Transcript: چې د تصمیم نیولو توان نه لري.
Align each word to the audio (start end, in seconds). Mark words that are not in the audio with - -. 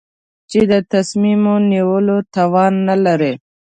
چې 0.49 0.59
د 0.71 0.73
تصمیم 0.91 1.43
نیولو 1.71 2.17
توان 2.35 2.73
نه 2.87 2.95
لري. 3.05 3.33